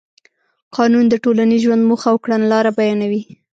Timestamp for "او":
2.13-2.17